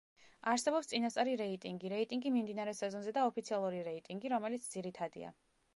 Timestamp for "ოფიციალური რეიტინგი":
3.33-4.35